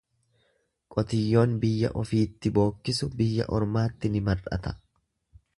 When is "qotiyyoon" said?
0.95-1.53